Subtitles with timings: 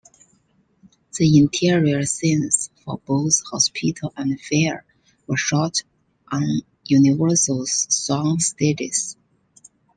[1.19, 4.83] The interior scenes, for both hospital and fire,
[5.27, 5.75] were shot
[6.31, 9.15] on Universal's sound stages.